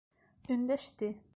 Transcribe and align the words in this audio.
Өндәште. 0.55 1.11